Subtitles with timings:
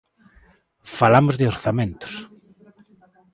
[0.97, 2.13] Falamos de orzamentos.